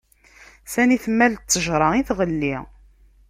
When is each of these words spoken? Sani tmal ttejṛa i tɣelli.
Sani 0.73 0.97
tmal 1.05 1.33
ttejṛa 1.35 1.89
i 1.99 2.01
tɣelli. 2.09 2.55